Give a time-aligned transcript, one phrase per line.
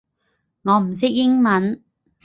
[0.63, 1.83] 我唔識英文